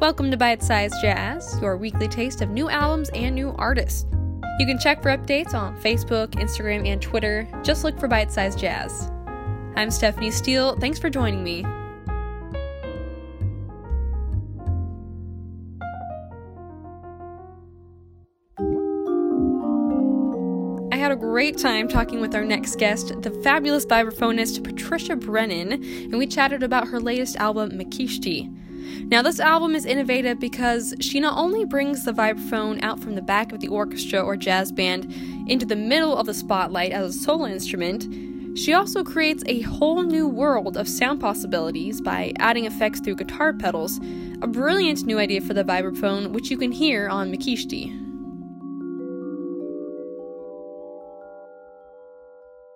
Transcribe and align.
Welcome 0.00 0.30
to 0.30 0.38
Bite 0.38 0.62
Size 0.62 0.94
Jazz, 1.02 1.58
your 1.60 1.76
weekly 1.76 2.08
taste 2.08 2.40
of 2.40 2.48
new 2.48 2.70
albums 2.70 3.10
and 3.10 3.34
new 3.34 3.54
artists. 3.58 4.06
You 4.58 4.64
can 4.64 4.78
check 4.78 5.02
for 5.02 5.14
updates 5.14 5.52
on 5.52 5.78
Facebook, 5.82 6.28
Instagram, 6.36 6.88
and 6.88 7.02
Twitter. 7.02 7.46
Just 7.62 7.84
look 7.84 8.00
for 8.00 8.08
Bite 8.08 8.32
Size 8.32 8.56
Jazz. 8.56 9.12
I'm 9.76 9.90
Stephanie 9.90 10.30
Steele. 10.30 10.74
Thanks 10.76 10.98
for 10.98 11.10
joining 11.10 11.44
me. 11.44 11.66
I 20.90 20.96
had 20.96 21.12
a 21.12 21.16
great 21.16 21.58
time 21.58 21.88
talking 21.88 22.22
with 22.22 22.34
our 22.34 22.44
next 22.46 22.76
guest, 22.76 23.20
the 23.20 23.30
fabulous 23.42 23.84
vibraphonist 23.84 24.64
Patricia 24.64 25.14
Brennan, 25.14 25.72
and 25.72 26.16
we 26.16 26.26
chatted 26.26 26.62
about 26.62 26.88
her 26.88 26.98
latest 26.98 27.36
album, 27.36 27.72
Maquishti. 27.72 28.59
Now, 29.08 29.22
this 29.22 29.40
album 29.40 29.74
is 29.74 29.84
innovative 29.84 30.38
because 30.38 30.94
she 31.00 31.20
not 31.20 31.36
only 31.36 31.64
brings 31.64 32.04
the 32.04 32.12
vibraphone 32.12 32.82
out 32.82 33.00
from 33.00 33.14
the 33.14 33.22
back 33.22 33.52
of 33.52 33.60
the 33.60 33.68
orchestra 33.68 34.20
or 34.20 34.36
jazz 34.36 34.72
band 34.72 35.12
into 35.48 35.66
the 35.66 35.76
middle 35.76 36.16
of 36.16 36.26
the 36.26 36.34
spotlight 36.34 36.92
as 36.92 37.16
a 37.16 37.18
solo 37.18 37.46
instrument, 37.46 38.06
she 38.58 38.72
also 38.72 39.04
creates 39.04 39.44
a 39.46 39.60
whole 39.60 40.02
new 40.02 40.26
world 40.26 40.76
of 40.76 40.88
sound 40.88 41.20
possibilities 41.20 42.00
by 42.00 42.32
adding 42.38 42.64
effects 42.64 43.00
through 43.00 43.16
guitar 43.16 43.52
pedals, 43.52 44.00
a 44.42 44.46
brilliant 44.46 45.04
new 45.06 45.18
idea 45.18 45.40
for 45.40 45.54
the 45.54 45.64
vibraphone, 45.64 46.32
which 46.32 46.50
you 46.50 46.58
can 46.58 46.72
hear 46.72 47.08
on 47.08 47.32
Maquishti. 47.32 47.96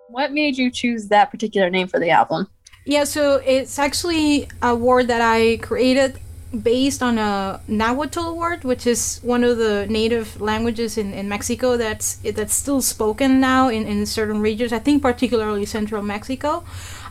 What 0.09 0.31
made 0.31 0.57
you 0.57 0.71
choose 0.71 1.09
that 1.09 1.29
particular 1.29 1.69
name 1.69 1.87
for 1.87 1.99
the 1.99 2.09
album? 2.09 2.47
Yeah, 2.85 3.03
so 3.05 3.41
it's 3.43 3.79
actually 3.79 4.47
a 4.61 4.75
word 4.75 5.07
that 5.07 5.19
I 5.19 5.57
created 5.57 6.19
based 6.61 7.01
on 7.01 7.17
a 7.17 7.59
Nahuatl 7.67 8.35
word, 8.35 8.63
which 8.63 8.85
is 8.85 9.19
one 9.23 9.43
of 9.43 9.57
the 9.57 9.87
native 9.89 10.39
languages 10.39 10.95
in, 10.95 11.11
in 11.11 11.27
Mexico 11.27 11.77
that's 11.77 12.17
that's 12.17 12.53
still 12.53 12.81
spoken 12.81 13.39
now 13.39 13.69
in, 13.69 13.87
in 13.87 14.05
certain 14.05 14.39
regions. 14.39 14.71
I 14.71 14.77
think 14.79 15.01
particularly 15.01 15.65
central 15.65 16.03
Mexico. 16.03 16.63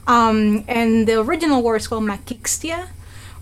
Um, 0.07 0.65
and 0.69 1.09
the 1.09 1.21
original 1.21 1.61
word 1.61 1.81
is 1.81 1.89
called 1.89 2.05
Maquixtia, 2.05 2.89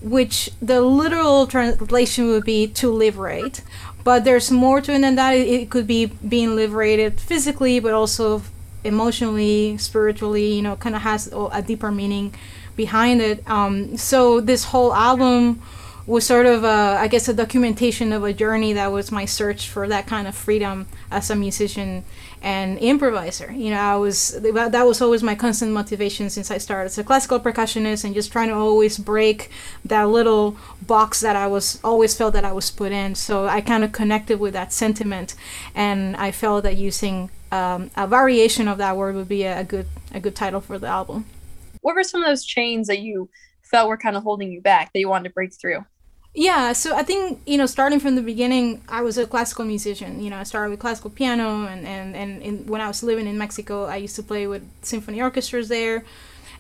which 0.01 0.51
the 0.63 0.81
literal 0.81 1.47
translation 1.47 2.29
would 2.29 2.45
be 2.45 2.67
to 2.67 2.91
liberate. 2.91 3.61
But 4.05 4.25
there's 4.25 4.51
more 4.51 4.81
to 4.81 4.93
it 4.93 5.01
than 5.01 5.17
that. 5.17 5.33
It 5.33 5.69
could 5.71 5.87
be 5.87 6.07
being 6.07 6.57
liberated 6.57 7.21
physically, 7.21 7.79
but 7.79 7.93
also 7.93 8.43
emotionally, 8.85 9.77
spiritually, 9.79 10.55
you 10.55 10.63
know, 10.63 10.77
kind 10.77 10.95
of 10.95 11.03
has 11.03 11.33
a 11.33 11.63
deeper 11.63 11.91
meaning 11.91 12.35
behind 12.77 13.21
it. 13.21 13.49
Um, 13.49 13.97
so 13.97 14.41
this 14.41 14.65
whole 14.65 14.95
album 14.95 15.63
was 16.05 16.27
sort 16.27 16.47
of, 16.47 16.65
a, 16.65 16.97
I 16.99 17.07
guess, 17.07 17.29
a 17.29 17.35
documentation 17.35 18.13
of 18.13 18.25
a 18.25 18.33
journey 18.33 18.73
that 18.73 18.91
was 18.91 19.13
my 19.13 19.25
search 19.25 19.69
for 19.69 19.87
that 19.89 20.07
kind 20.09 20.27
of 20.27 20.35
freedom 20.35 20.87
as 21.13 21.31
a 21.31 21.37
musician 21.37 22.05
and 22.43 22.77
improviser. 22.79 23.53
You 23.53 23.71
know, 23.71 23.81
I 23.81 23.95
was 23.97 24.33
that 24.41 24.85
was 24.85 25.01
always 25.01 25.23
my 25.23 25.37
constant 25.37 25.71
motivation 25.71 26.29
since 26.29 26.51
I 26.51 26.59
started 26.59 26.87
as 26.87 26.99
a 26.99 27.05
classical 27.05 27.39
percussionist 27.39 28.05
and 28.05 28.15
just 28.15 28.33
trying 28.33 28.49
to 28.49 28.57
always 28.57 28.99
break 28.99 29.49
that 29.85 30.09
little 30.09 30.57
box 30.85 31.21
that 31.21 31.37
I 31.37 31.47
was 31.47 31.79
always 31.85 32.17
felt 32.17 32.35
that 32.35 32.45
I 32.45 32.53
was 32.53 32.69
put 32.69 32.91
in. 32.91 33.15
So 33.15 33.47
I 33.47 33.61
kind 33.61 33.85
of 33.85 33.93
connected 33.93 34.41
with 34.41 34.55
that 34.55 34.73
sentiment, 34.73 35.37
and 35.73 36.17
I 36.17 36.33
felt 36.33 36.65
that 36.65 36.77
using 36.77 37.31
um, 37.53 37.91
a 37.97 38.09
variation 38.09 38.67
of 38.67 38.79
that 38.79 38.97
word 38.97 39.15
would 39.15 39.29
be 39.29 39.45
a, 39.45 39.61
a 39.61 39.65
good 39.65 39.87
a 40.13 40.19
good 40.19 40.35
title 40.35 40.61
for 40.61 40.79
the 40.79 40.89
album. 40.89 41.27
What 41.83 41.95
were 41.95 42.03
some 42.03 42.23
of 42.23 42.29
those 42.29 42.45
chains 42.45 42.89
that 42.89 42.99
you 42.99 43.29
felt 43.63 43.89
were 43.89 43.97
kind 43.97 44.17
of 44.17 44.25
holding 44.25 44.51
you 44.51 44.61
back 44.61 44.93
that 44.93 44.99
you 44.99 45.09
wanted 45.09 45.29
to 45.29 45.35
break 45.35 45.53
through? 45.53 45.85
Yeah, 46.35 46.73
so 46.73 46.97
I 46.97 47.03
think, 47.03 47.41
you 47.45 47.59
know, 47.59 47.67
starting 47.67 48.01
from 48.01 48.17
the 48.17 48.23
beginning, 48.23 48.81
I 48.89 49.03
was 49.03 49.19
a 49.19 49.27
classical 49.27 49.67
musician. 49.67 50.23
You 50.23 50.31
know, 50.31 50.39
I 50.39 50.45
started 50.45 50.71
with 50.71 50.81
classical 50.81 51.11
piano, 51.11 51.67
and, 51.67 51.87
and, 51.87 52.17
and, 52.17 52.43
and 52.43 52.71
when 52.71 52.81
I 52.81 52.89
was 52.89 53.03
living 53.03 53.27
in 53.27 53.37
Mexico, 53.37 53.85
I 53.85 53.97
used 53.97 54.17
to 54.17 54.23
play 54.23 54.47
with 54.47 54.63
symphony 54.81 55.21
orchestras 55.21 55.69
there. 55.69 56.05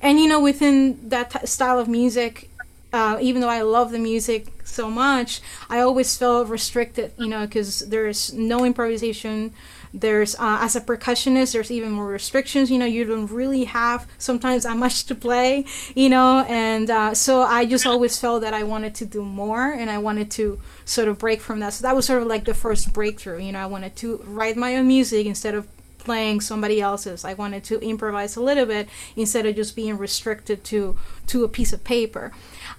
And, 0.02 0.20
you 0.20 0.28
know, 0.28 0.40
within 0.40 1.08
that 1.08 1.30
t- 1.30 1.46
style 1.46 1.78
of 1.78 1.88
music, 1.88 2.50
uh, 2.92 3.16
even 3.22 3.40
though 3.40 3.48
I 3.48 3.62
love 3.62 3.92
the 3.92 3.98
music 3.98 4.48
so 4.64 4.90
much, 4.90 5.40
I 5.70 5.80
always 5.80 6.18
felt 6.18 6.48
restricted, 6.48 7.12
you 7.16 7.28
know, 7.28 7.46
because 7.46 7.80
there's 7.88 8.32
no 8.34 8.66
improvisation, 8.66 9.54
there's 9.94 10.34
uh, 10.36 10.58
as 10.60 10.74
a 10.74 10.80
percussionist 10.80 11.52
there's 11.52 11.70
even 11.70 11.90
more 11.92 12.06
restrictions. 12.06 12.70
You 12.70 12.78
know 12.78 12.86
you 12.86 13.04
don't 13.04 13.30
really 13.30 13.64
have 13.64 14.06
sometimes 14.18 14.64
that 14.64 14.76
much 14.84 15.04
to 15.06 15.14
play 15.14 15.64
you 15.94 16.08
know 16.08 16.44
and 16.48 16.90
uh, 16.90 17.14
so 17.14 17.42
i 17.42 17.64
just 17.64 17.86
always 17.86 18.18
felt 18.18 18.42
that 18.42 18.54
i 18.54 18.62
wanted 18.62 18.94
to 18.94 19.04
do 19.04 19.22
more 19.22 19.72
and 19.72 19.90
i 19.90 19.98
wanted 19.98 20.30
to 20.30 20.58
sort 20.84 21.08
of 21.08 21.18
break 21.18 21.40
from 21.40 21.60
that. 21.60 21.72
So 21.74 21.82
that 21.82 21.94
was 21.94 22.06
sort 22.06 22.22
of 22.22 22.28
like 22.28 22.44
the 22.44 22.54
first 22.54 22.92
breakthrough. 22.92 23.38
You 23.38 23.52
know 23.52 23.60
i 23.60 23.66
wanted 23.66 23.96
to 23.96 24.22
write 24.26 24.56
my 24.56 24.76
own 24.76 24.86
music 24.88 25.26
instead 25.26 25.54
of 25.54 25.66
playing 26.02 26.40
somebody 26.40 26.80
else's. 26.80 27.24
I 27.24 27.34
wanted 27.34 27.64
to 27.64 27.80
improvise 27.80 28.36
a 28.36 28.42
little 28.42 28.66
bit 28.66 28.88
instead 29.16 29.46
of 29.46 29.54
just 29.54 29.76
being 29.76 29.96
restricted 29.98 30.64
to 30.64 30.96
to 31.28 31.44
a 31.44 31.48
piece 31.48 31.72
of 31.72 31.84
paper. 31.84 32.32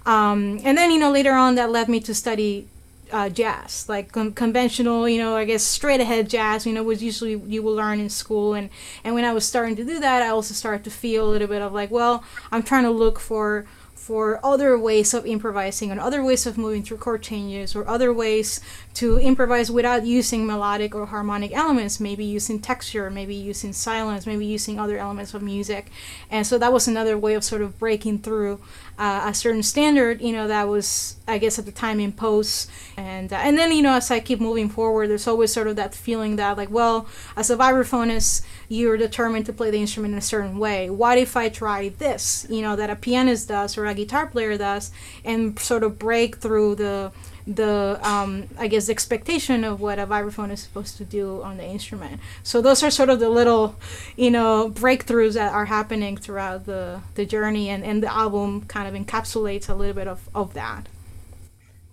Um, 0.06 0.60
and 0.64 0.76
then 0.76 0.90
you 0.90 0.98
know 0.98 1.10
later 1.10 1.32
on 1.32 1.54
that 1.54 1.70
led 1.70 1.88
me 1.88 2.00
to 2.00 2.14
study 2.14 2.68
uh, 3.12 3.28
jazz, 3.28 3.88
like 3.88 4.12
con- 4.12 4.32
conventional, 4.32 5.08
you 5.08 5.18
know, 5.18 5.36
I 5.36 5.44
guess 5.44 5.62
straight 5.62 6.00
ahead 6.00 6.28
jazz, 6.28 6.66
you 6.66 6.72
know, 6.72 6.82
was 6.82 7.02
usually 7.02 7.36
you 7.36 7.62
will 7.62 7.74
learn 7.74 8.00
in 8.00 8.08
school. 8.08 8.54
And, 8.54 8.70
and 9.02 9.14
when 9.14 9.24
I 9.24 9.32
was 9.32 9.44
starting 9.44 9.76
to 9.76 9.84
do 9.84 10.00
that, 10.00 10.22
I 10.22 10.28
also 10.28 10.54
started 10.54 10.84
to 10.84 10.90
feel 10.90 11.28
a 11.28 11.30
little 11.30 11.48
bit 11.48 11.62
of 11.62 11.72
like, 11.72 11.90
well, 11.90 12.24
I'm 12.50 12.62
trying 12.62 12.84
to 12.84 12.90
look 12.90 13.20
for 13.20 13.66
for 13.94 14.38
other 14.44 14.78
ways 14.78 15.14
of 15.14 15.24
improvising 15.24 15.90
and 15.90 15.98
other 15.98 16.22
ways 16.22 16.46
of 16.46 16.58
moving 16.58 16.82
through 16.82 16.98
chord 16.98 17.22
changes 17.22 17.74
or 17.74 17.88
other 17.88 18.12
ways 18.12 18.60
to 18.92 19.18
improvise 19.18 19.70
without 19.70 20.04
using 20.04 20.46
melodic 20.46 20.94
or 20.94 21.06
harmonic 21.06 21.52
elements 21.52 21.98
maybe 21.98 22.24
using 22.24 22.60
texture 22.60 23.08
maybe 23.08 23.34
using 23.34 23.72
silence 23.72 24.26
maybe 24.26 24.44
using 24.44 24.78
other 24.78 24.98
elements 24.98 25.32
of 25.32 25.42
music. 25.42 25.90
And 26.30 26.46
so 26.46 26.58
that 26.58 26.72
was 26.72 26.86
another 26.86 27.16
way 27.16 27.34
of 27.34 27.44
sort 27.44 27.62
of 27.62 27.78
breaking 27.78 28.18
through 28.18 28.60
uh, 28.98 29.22
a 29.26 29.34
certain 29.34 29.62
standard 29.62 30.20
you 30.20 30.32
know 30.32 30.46
that 30.46 30.68
was 30.68 31.16
i 31.26 31.38
guess 31.38 31.58
at 31.58 31.64
the 31.64 31.72
time 31.72 31.98
imposed. 31.98 32.70
And 32.96 33.32
uh, 33.32 33.36
and 33.36 33.56
then 33.56 33.72
you 33.72 33.82
know 33.82 33.94
as 33.94 34.10
i 34.10 34.20
keep 34.20 34.40
moving 34.40 34.68
forward 34.68 35.08
there's 35.08 35.26
always 35.26 35.52
sort 35.52 35.66
of 35.66 35.76
that 35.76 35.94
feeling 35.94 36.36
that 36.36 36.56
like 36.56 36.70
well 36.70 37.06
as 37.36 37.50
a 37.50 37.56
vibraphonist 37.56 38.44
you're 38.68 38.96
determined 38.96 39.46
to 39.46 39.52
play 39.52 39.70
the 39.70 39.78
instrument 39.78 40.12
in 40.12 40.18
a 40.18 40.22
certain 40.22 40.58
way. 40.58 40.90
What 40.90 41.18
if 41.18 41.36
i 41.36 41.48
try 41.48 41.88
this? 41.88 42.46
You 42.50 42.62
know 42.62 42.76
that 42.76 42.90
a 42.90 42.96
pianist 42.96 43.48
does 43.48 43.78
or 43.78 43.83
a 43.86 43.94
guitar 43.94 44.26
player 44.26 44.56
does 44.56 44.90
and 45.24 45.58
sort 45.58 45.82
of 45.82 45.98
break 45.98 46.36
through 46.36 46.74
the 46.76 47.12
the 47.46 48.00
um, 48.02 48.48
I 48.58 48.68
guess 48.68 48.88
expectation 48.88 49.64
of 49.64 49.80
what 49.80 49.98
a 49.98 50.06
vibraphone 50.06 50.50
is 50.50 50.60
supposed 50.60 50.96
to 50.96 51.04
do 51.04 51.42
on 51.42 51.58
the 51.58 51.64
instrument. 51.64 52.20
So 52.42 52.62
those 52.62 52.82
are 52.82 52.90
sort 52.90 53.10
of 53.10 53.20
the 53.20 53.28
little, 53.28 53.76
you 54.16 54.30
know, 54.30 54.70
breakthroughs 54.70 55.34
that 55.34 55.52
are 55.52 55.66
happening 55.66 56.16
throughout 56.16 56.64
the 56.64 57.00
the 57.14 57.26
journey, 57.26 57.68
and 57.68 57.84
and 57.84 58.02
the 58.02 58.12
album 58.12 58.64
kind 58.64 58.88
of 58.88 58.94
encapsulates 58.94 59.68
a 59.68 59.74
little 59.74 59.94
bit 59.94 60.08
of 60.08 60.28
of 60.34 60.54
that. 60.54 60.88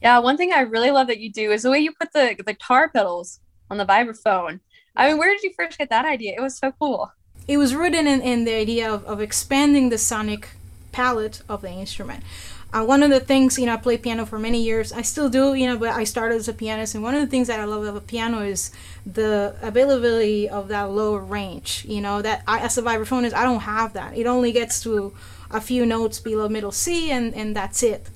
Yeah, 0.01 0.19
one 0.19 0.37
thing 0.37 0.51
I 0.53 0.61
really 0.61 0.91
love 0.91 1.07
that 1.07 1.19
you 1.19 1.31
do 1.31 1.51
is 1.51 1.63
the 1.63 1.69
way 1.69 1.79
you 1.79 1.91
put 1.91 2.13
the 2.13 2.35
the 2.37 2.53
guitar 2.53 2.89
pedals 2.89 3.39
on 3.69 3.77
the 3.77 3.85
vibraphone. 3.85 4.61
I 4.95 5.09
mean, 5.09 5.17
where 5.17 5.33
did 5.33 5.43
you 5.43 5.53
first 5.55 5.77
get 5.77 5.89
that 5.89 6.05
idea? 6.05 6.33
It 6.37 6.41
was 6.41 6.57
so 6.57 6.71
cool. 6.79 7.11
It 7.47 7.57
was 7.57 7.75
rooted 7.75 8.05
in, 8.05 8.21
in 8.21 8.43
the 8.43 8.53
idea 8.53 8.91
of, 8.91 9.03
of 9.05 9.21
expanding 9.21 9.89
the 9.89 9.97
sonic 9.97 10.49
palette 10.91 11.41
of 11.47 11.61
the 11.61 11.69
instrument. 11.69 12.23
Uh, 12.73 12.85
one 12.85 13.03
of 13.03 13.09
the 13.09 13.19
things, 13.19 13.59
you 13.59 13.65
know, 13.65 13.73
I 13.73 13.77
played 13.77 14.01
piano 14.01 14.25
for 14.25 14.39
many 14.39 14.61
years. 14.63 14.93
I 14.93 15.01
still 15.01 15.29
do, 15.29 15.53
you 15.53 15.67
know, 15.67 15.77
but 15.77 15.89
I 15.89 16.05
started 16.05 16.35
as 16.35 16.47
a 16.47 16.53
pianist. 16.53 16.95
And 16.95 17.03
one 17.03 17.13
of 17.13 17.19
the 17.19 17.27
things 17.27 17.47
that 17.47 17.59
I 17.59 17.65
love 17.65 17.83
about 17.83 18.07
piano 18.07 18.39
is 18.39 18.71
the 19.05 19.55
availability 19.61 20.47
of 20.47 20.69
that 20.69 20.89
lower 20.89 21.19
range. 21.19 21.85
You 21.87 21.99
know, 21.99 22.21
that 22.21 22.43
I, 22.47 22.59
as 22.59 22.77
a 22.77 22.81
vibraphonist, 22.81 23.33
I 23.33 23.43
don't 23.43 23.61
have 23.61 23.91
that. 23.93 24.17
It 24.17 24.25
only 24.25 24.53
gets 24.53 24.81
to 24.83 25.13
a 25.49 25.59
few 25.59 25.85
notes 25.85 26.21
below 26.21 26.47
middle 26.47 26.71
C, 26.71 27.11
and, 27.11 27.33
and 27.33 27.53
that's 27.53 27.83
it 27.83 28.07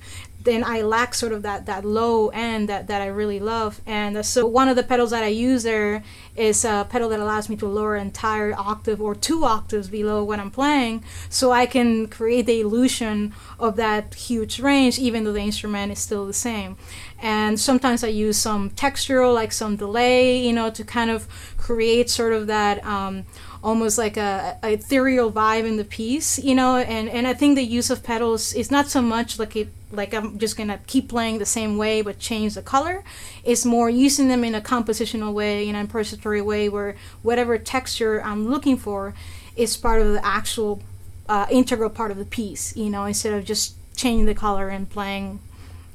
then 0.46 0.64
I 0.64 0.80
lack 0.80 1.12
sort 1.14 1.32
of 1.32 1.42
that 1.42 1.66
that 1.66 1.84
low 1.84 2.28
end 2.28 2.70
that, 2.70 2.86
that 2.86 3.02
I 3.02 3.06
really 3.06 3.40
love. 3.40 3.82
And 3.84 4.24
so 4.24 4.46
one 4.46 4.68
of 4.68 4.76
the 4.76 4.82
pedals 4.82 5.10
that 5.10 5.22
I 5.22 5.28
use 5.28 5.62
there 5.64 6.02
is 6.34 6.64
a 6.64 6.86
pedal 6.88 7.10
that 7.10 7.20
allows 7.20 7.50
me 7.50 7.56
to 7.56 7.66
lower 7.66 7.96
entire 7.96 8.54
octave 8.54 9.02
or 9.02 9.14
two 9.14 9.44
octaves 9.44 9.88
below 9.88 10.24
what 10.24 10.40
I'm 10.40 10.50
playing, 10.50 11.04
so 11.28 11.52
I 11.52 11.66
can 11.66 12.06
create 12.06 12.46
the 12.46 12.60
illusion 12.60 13.34
of 13.58 13.76
that 13.76 14.14
huge 14.14 14.60
range, 14.60 14.98
even 14.98 15.24
though 15.24 15.32
the 15.32 15.40
instrument 15.40 15.92
is 15.92 15.98
still 15.98 16.26
the 16.26 16.32
same. 16.32 16.76
And 17.20 17.58
sometimes 17.58 18.04
I 18.04 18.08
use 18.08 18.38
some 18.38 18.70
textural, 18.70 19.34
like 19.34 19.52
some 19.52 19.76
delay, 19.76 20.38
you 20.38 20.52
know, 20.52 20.70
to 20.70 20.84
kind 20.84 21.10
of 21.10 21.26
create 21.58 22.08
sort 22.08 22.32
of 22.32 22.46
that. 22.46 22.84
Um, 22.84 23.26
almost 23.66 23.98
like 23.98 24.16
a, 24.16 24.56
a, 24.62 24.74
ethereal 24.74 25.32
vibe 25.32 25.66
in 25.66 25.76
the 25.76 25.84
piece, 25.84 26.38
you 26.38 26.54
know. 26.54 26.76
And 26.76 27.08
and 27.08 27.26
I 27.26 27.34
think 27.34 27.56
the 27.56 27.64
use 27.64 27.90
of 27.90 28.04
pedals 28.04 28.54
is 28.54 28.70
not 28.70 28.86
so 28.86 29.02
much 29.02 29.40
like 29.40 29.56
it 29.56 29.68
like 29.90 30.14
I'm 30.14 30.38
just 30.38 30.56
gonna 30.56 30.78
keep 30.86 31.08
playing 31.08 31.38
the 31.38 31.46
same 31.46 31.76
way 31.76 32.00
but 32.00 32.20
change 32.20 32.54
the 32.54 32.62
color. 32.62 33.02
It's 33.44 33.64
more 33.64 33.90
using 33.90 34.28
them 34.28 34.44
in 34.44 34.54
a 34.54 34.60
compositional 34.60 35.32
way, 35.32 35.68
in 35.68 35.74
a 35.74 35.84
improvisatory 35.84 36.44
way, 36.44 36.68
where 36.68 36.94
whatever 37.22 37.58
texture 37.58 38.22
I'm 38.22 38.48
looking 38.48 38.76
for 38.76 39.14
is 39.56 39.76
part 39.76 40.00
of 40.00 40.12
the 40.12 40.24
actual 40.24 40.80
uh, 41.28 41.46
integral 41.50 41.90
part 41.90 42.12
of 42.12 42.18
the 42.18 42.24
piece, 42.24 42.76
you 42.76 42.88
know, 42.88 43.04
instead 43.04 43.32
of 43.32 43.44
just 43.44 43.74
changing 43.96 44.26
the 44.26 44.34
color 44.34 44.68
and 44.68 44.88
playing 44.88 45.40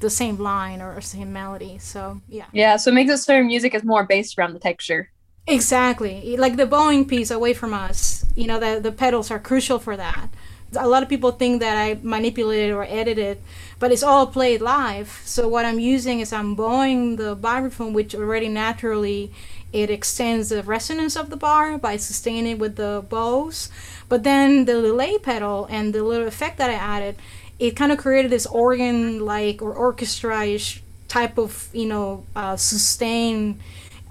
the 0.00 0.10
same 0.10 0.36
line 0.36 0.82
or 0.82 1.00
same 1.00 1.32
melody. 1.32 1.78
So 1.78 2.20
yeah. 2.28 2.46
Yeah, 2.52 2.76
so 2.76 2.90
it 2.90 2.94
makes 2.94 3.10
it 3.10 3.18
so 3.18 3.32
your 3.32 3.44
music 3.44 3.74
is 3.74 3.82
more 3.82 4.04
based 4.04 4.38
around 4.38 4.52
the 4.52 4.58
texture. 4.58 5.11
Exactly. 5.46 6.36
Like 6.36 6.56
the 6.56 6.66
bowing 6.66 7.04
piece 7.06 7.30
away 7.30 7.52
from 7.54 7.74
us, 7.74 8.24
you 8.36 8.46
know, 8.46 8.60
the, 8.60 8.80
the 8.80 8.92
pedals 8.92 9.30
are 9.30 9.38
crucial 9.38 9.78
for 9.78 9.96
that. 9.96 10.28
A 10.76 10.88
lot 10.88 11.02
of 11.02 11.08
people 11.08 11.32
think 11.32 11.60
that 11.60 11.76
I 11.76 11.98
manipulated 12.02 12.72
or 12.72 12.84
edited, 12.84 13.38
but 13.78 13.92
it's 13.92 14.02
all 14.02 14.26
played 14.26 14.62
live. 14.62 15.20
So 15.24 15.48
what 15.48 15.66
I'm 15.66 15.80
using 15.80 16.20
is 16.20 16.32
I'm 16.32 16.54
bowing 16.54 17.16
the 17.16 17.36
vibraphone, 17.36 17.92
which 17.92 18.14
already 18.14 18.48
naturally 18.48 19.32
it 19.72 19.90
extends 19.90 20.48
the 20.48 20.62
resonance 20.62 21.16
of 21.16 21.28
the 21.28 21.36
bar 21.36 21.76
by 21.76 21.96
sustaining 21.96 22.58
with 22.58 22.76
the 22.76 23.04
bows. 23.08 23.68
But 24.08 24.22
then 24.22 24.64
the 24.64 24.80
delay 24.80 25.18
pedal 25.18 25.66
and 25.68 25.92
the 25.92 26.02
little 26.02 26.26
effect 26.28 26.56
that 26.58 26.70
I 26.70 26.74
added, 26.74 27.16
it 27.58 27.72
kind 27.76 27.92
of 27.92 27.98
created 27.98 28.30
this 28.30 28.46
organ-like 28.46 29.60
or 29.60 29.74
orchestra-ish 29.74 30.82
type 31.08 31.36
of, 31.36 31.68
you 31.74 31.86
know, 31.86 32.24
uh, 32.34 32.56
sustained 32.56 33.60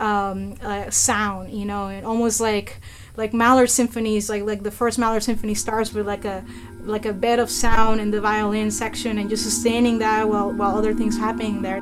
um, 0.02 0.56
uh, 0.62 0.90
sound, 0.90 1.54
you 1.54 1.64
know, 1.64 1.88
and 1.88 2.06
almost 2.06 2.42
like 2.42 2.80
like 3.16 3.34
Mahler 3.34 3.68
symphonies, 3.68 4.30
like 4.30 4.44
like 4.44 4.64
the 4.64 4.72
first 4.72 4.98
Mahler 4.98 5.20
symphony 5.20 5.54
starts 5.54 5.94
with 5.94 6.08
like 6.08 6.26
a 6.26 6.44
like 6.82 7.06
a 7.06 7.14
bed 7.14 7.40
of 7.40 7.50
sound 7.50 8.02
in 8.02 8.12
the 8.12 8.20
violin 8.20 8.72
section 8.72 9.18
and 9.18 9.30
just 9.30 9.44
sustaining 9.44 10.00
that 10.00 10.28
while 10.28 10.52
while 10.52 10.76
other 10.76 10.94
things 10.94 11.18
happening 11.18 11.62
there. 11.62 11.80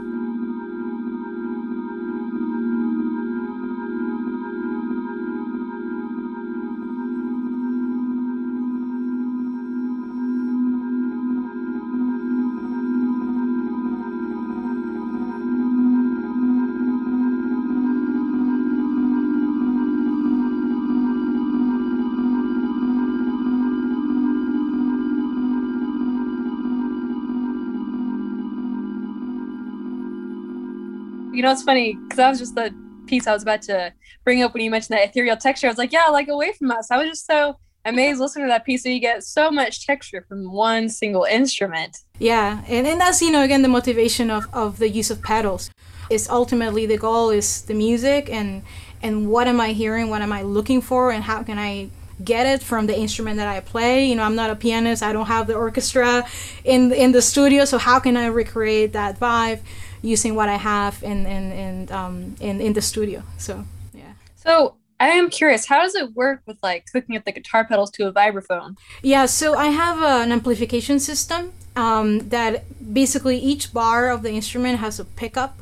You 31.31 31.44
know, 31.44 31.52
it's 31.52 31.64
funny 31.64 31.94
because 31.94 32.18
that 32.18 32.30
was 32.30 32.40
just 32.40 32.56
the 32.56 32.74
piece 33.06 33.28
I 33.28 33.34
was 33.34 33.44
about 33.44 33.62
to 33.64 33.94
bring 34.24 34.42
up 34.44 34.54
when 34.54 34.64
you 34.64 34.72
mentioned 34.72 34.98
that 34.98 35.10
ethereal 35.10 35.38
texture. 35.38 35.68
I 35.68 35.70
was 35.70 35.78
like, 35.78 35.92
yeah, 35.92 36.08
like 36.08 36.28
away 36.28 36.54
from 36.54 36.72
us. 36.72 36.90
I 36.92 36.98
was 36.98 37.08
just 37.08 37.26
so 37.26 37.58
amazed 37.86 38.20
listening 38.20 38.46
to 38.46 38.50
that 38.50 38.66
piece. 38.66 38.84
So 38.84 38.90
you 38.90 39.00
get 39.00 39.24
so 39.24 39.52
much 39.52 39.86
texture 39.86 40.26
from 40.28 40.52
one 40.52 40.90
single 40.90 41.24
instrument. 41.26 41.98
Yeah, 42.18 42.64
and, 42.68 42.88
and 42.88 43.00
that's, 43.00 43.22
you 43.22 43.31
know, 43.31 43.44
again, 43.44 43.62
the 43.62 43.68
motivation 43.68 44.30
of, 44.30 44.48
of 44.54 44.80
the 44.80 44.90
use 44.90 45.12
of 45.12 45.22
pedals. 45.22 45.70
Is 46.10 46.28
ultimately 46.28 46.88
the 46.88 46.98
goal 46.98 47.30
is 47.30 47.62
the 47.64 47.76
music 47.76 48.31
and 48.31 48.64
and 49.04 49.30
what 49.30 49.48
am 49.48 49.62
I 49.62 49.74
hearing, 49.74 50.10
what 50.10 50.24
am 50.24 50.34
I 50.34 50.42
looking 50.42 50.81
for, 50.81 51.12
and 51.12 51.24
how 51.24 51.44
can 51.44 51.60
I 51.60 51.92
get 52.24 52.48
it 52.48 52.64
from 52.64 52.88
the 52.88 52.98
instrument 52.98 53.38
that 53.38 53.48
I 53.48 53.60
play. 53.60 54.06
You 54.06 54.16
know, 54.16 54.24
I'm 54.24 54.36
not 54.36 54.50
a 54.50 54.56
pianist. 54.56 55.04
I 55.04 55.14
don't 55.14 55.28
have 55.28 55.46
the 55.46 55.54
orchestra 55.54 56.26
in 56.64 56.92
in 56.92 57.12
the 57.12 57.22
studio, 57.22 57.64
so 57.66 57.78
how 57.78 58.00
can 58.00 58.18
I 58.18 58.26
recreate 58.26 58.94
that 58.94 59.20
vibe 59.20 59.60
using 60.01 60.36
what 60.36 60.50
I 60.50 60.57
have 60.57 61.04
in 61.04 61.25
in 61.25 61.51
in 61.51 61.92
um 61.92 62.36
in, 62.40 62.62
in 62.62 62.74
the 62.74 62.81
studio? 62.81 63.24
So 63.38 63.66
yeah. 63.94 64.13
So 64.36 64.75
I 65.00 65.07
am 65.10 65.30
curious, 65.30 65.66
how 65.66 65.81
does 65.81 65.96
it 65.96 66.13
work 66.13 66.42
with 66.46 66.57
like 66.62 66.86
hooking 66.94 67.16
up 67.16 67.24
the 67.24 67.31
guitar 67.31 67.66
pedals 67.66 67.90
to 67.92 68.07
a 68.07 68.13
vibraphone? 68.13 68.78
Yeah, 69.01 69.28
so 69.28 69.56
I 69.56 69.68
have 69.68 70.01
uh, 70.01 70.24
an 70.25 70.31
amplification 70.31 71.00
system 71.00 71.54
um, 71.75 72.28
that 72.30 72.66
basically 72.94 73.38
each 73.38 73.74
bar 73.74 74.10
of 74.10 74.24
the 74.24 74.31
instrument 74.31 74.80
has 74.80 75.00
a 75.00 75.06
pickup, 75.06 75.57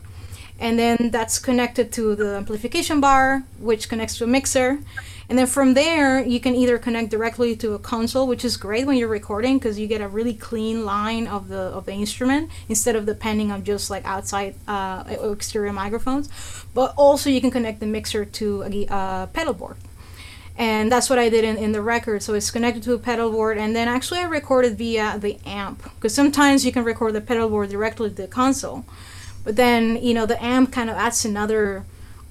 and 0.60 0.80
then 0.80 1.12
that's 1.12 1.38
connected 1.38 1.92
to 1.94 2.16
the 2.16 2.36
amplification 2.38 3.00
bar, 3.00 3.44
which 3.60 3.90
connects 3.90 4.18
to 4.18 4.24
a 4.24 4.28
mixer. 4.28 4.80
And 5.30 5.38
then 5.38 5.48
from 5.48 5.74
there, 5.74 6.24
you 6.24 6.40
can 6.40 6.56
either 6.56 6.78
connect 6.78 7.12
directly 7.12 7.56
to 7.58 7.74
a 7.74 7.80
console, 7.80 8.28
which 8.28 8.46
is 8.46 8.56
great 8.56 8.88
when 8.88 8.96
you're 8.96 9.10
recording 9.10 9.58
because 9.58 9.78
you 9.78 9.86
get 9.86 10.00
a 10.00 10.08
really 10.08 10.34
clean 10.34 10.86
line 10.86 11.28
of 11.28 11.50
the 11.50 11.58
of 11.58 11.86
the 11.86 11.92
instrument 11.92 12.50
instead 12.70 12.96
of 12.96 13.06
depending 13.06 13.52
on 13.52 13.66
just 13.66 13.90
like 13.90 14.06
outside 14.06 14.56
uh, 14.68 15.04
exterior 15.34 15.74
microphones. 15.74 16.30
But 16.74 16.94
also, 16.96 17.30
you 17.30 17.42
can 17.42 17.52
connect 17.52 17.82
the 17.82 17.88
mixer 17.88 18.24
to 18.24 18.64
a, 18.64 18.86
a 18.90 19.30
pedal 19.34 19.54
board 19.54 19.78
and 20.58 20.92
that's 20.92 21.10
what 21.10 21.20
I 21.20 21.30
did 21.30 21.44
in, 21.44 21.56
in 21.58 21.72
the 21.72 21.82
record. 21.82 22.24
So 22.24 22.34
it's 22.34 22.50
connected 22.50 22.84
to 22.84 22.94
a 22.94 22.98
pedal 22.98 23.32
board, 23.32 23.58
and 23.58 23.76
then 23.76 23.88
actually 23.88 24.22
I 24.22 24.26
recorded 24.26 24.78
via 24.78 25.18
the 25.20 25.38
amp 25.46 25.84
because 25.96 26.14
sometimes 26.14 26.66
you 26.66 26.72
can 26.72 26.84
record 26.84 27.14
the 27.14 27.22
pedal 27.22 27.50
board 27.50 27.70
directly 27.70 28.10
to 28.10 28.16
the 28.16 28.28
console, 28.28 28.86
but 29.44 29.56
then 29.56 30.02
you 30.02 30.14
know 30.14 30.26
the 30.26 30.44
amp 30.44 30.72
kind 30.72 30.90
of 30.90 30.98
adds 30.98 31.24
another 31.26 31.86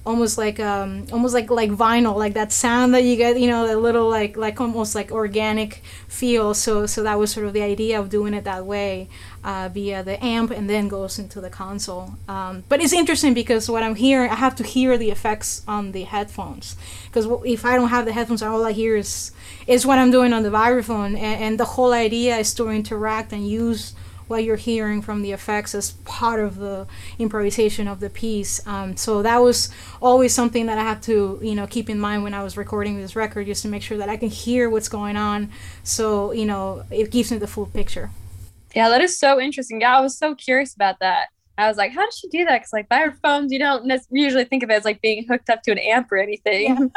almost 0.07 0.37
like 0.37 0.59
um 0.59 1.05
almost 1.11 1.33
like 1.33 1.49
like 1.49 1.69
vinyl 1.69 2.15
like 2.15 2.33
that 2.33 2.51
sound 2.51 2.93
that 2.93 3.03
you 3.03 3.15
get 3.15 3.39
you 3.39 3.47
know 3.47 3.61
a 3.71 3.77
little 3.77 4.09
like 4.09 4.37
like 4.37 4.59
almost 4.61 4.95
like 4.95 5.11
organic 5.11 5.83
feel. 6.07 6.53
So 6.53 6.85
so 6.85 7.03
that 7.03 7.19
was 7.19 7.31
sort 7.31 7.45
of 7.45 7.53
the 7.53 7.61
idea 7.61 7.99
of 7.99 8.09
doing 8.09 8.33
it 8.33 8.45
that 8.45 8.65
way 8.65 9.09
uh, 9.43 9.69
via 9.73 10.03
the 10.03 10.23
amp 10.23 10.51
and 10.51 10.69
then 10.69 10.87
goes 10.87 11.19
into 11.19 11.41
the 11.41 11.49
console. 11.49 12.15
Um, 12.27 12.63
but 12.69 12.81
it's 12.81 12.93
interesting 12.93 13.33
because 13.33 13.69
what 13.69 13.83
i'm 13.83 13.95
hearing 13.95 14.29
i 14.29 14.35
have 14.35 14.55
to 14.55 14.63
hear 14.63 14.97
the 14.97 15.11
effects 15.11 15.63
on 15.67 15.91
the 15.91 16.03
headphones. 16.03 16.75
Because 17.07 17.27
if 17.45 17.65
i 17.65 17.75
don't 17.75 17.89
have 17.89 18.05
the 18.05 18.13
headphones 18.13 18.41
all 18.41 18.65
i 18.65 18.71
hear 18.71 18.95
is 18.95 19.31
is 19.67 19.85
what 19.85 19.99
i'm 19.99 20.11
doing 20.11 20.33
on 20.33 20.43
the 20.43 20.49
vibraphone. 20.49 21.17
And, 21.17 21.41
and 21.43 21.59
the 21.59 21.65
whole 21.75 21.93
idea 21.93 22.37
is 22.37 22.53
to 22.55 22.69
interact 22.69 23.33
and 23.33 23.47
use 23.47 23.93
what 24.27 24.43
you're 24.43 24.55
hearing 24.55 25.01
from 25.01 25.21
the 25.21 25.31
effects 25.31 25.73
as 25.75 25.91
part 26.05 26.39
of 26.39 26.57
the 26.57 26.87
improvisation 27.19 27.87
of 27.87 27.99
the 27.99 28.09
piece. 28.09 28.65
Um, 28.67 28.97
so 28.97 29.21
that 29.23 29.37
was 29.37 29.69
always 30.01 30.33
something 30.33 30.65
that 30.67 30.77
I 30.77 30.83
had 30.83 31.01
to, 31.03 31.39
you 31.41 31.55
know, 31.55 31.67
keep 31.67 31.89
in 31.89 31.99
mind 31.99 32.23
when 32.23 32.33
I 32.33 32.43
was 32.43 32.57
recording 32.57 32.97
this 32.97 33.15
record, 33.15 33.47
just 33.47 33.61
to 33.63 33.67
make 33.67 33.81
sure 33.81 33.97
that 33.97 34.09
I 34.09 34.17
can 34.17 34.29
hear 34.29 34.69
what's 34.69 34.89
going 34.89 35.17
on. 35.17 35.49
So 35.83 36.31
you 36.31 36.45
know, 36.45 36.83
it 36.91 37.11
gives 37.11 37.31
me 37.31 37.37
the 37.37 37.47
full 37.47 37.65
picture. 37.65 38.11
Yeah, 38.75 38.89
that 38.89 39.01
is 39.01 39.17
so 39.17 39.39
interesting. 39.39 39.81
Yeah, 39.81 39.97
I 39.97 40.01
was 40.01 40.17
so 40.17 40.35
curious 40.35 40.75
about 40.75 40.99
that. 40.99 41.27
I 41.57 41.67
was 41.67 41.77
like, 41.77 41.91
how 41.91 42.05
does 42.05 42.15
she 42.15 42.27
do 42.27 42.45
that? 42.45 42.59
Because 42.59 42.73
like 42.73 42.87
vibraphones, 42.89 43.51
you 43.51 43.57
don't 43.57 43.91
usually 44.11 44.45
think 44.45 44.61
of 44.61 44.69
it 44.69 44.73
as 44.73 44.85
like 44.85 45.01
being 45.01 45.25
hooked 45.27 45.49
up 45.49 45.63
to 45.63 45.71
an 45.71 45.79
amp 45.79 46.11
or 46.11 46.17
anything. 46.17 46.91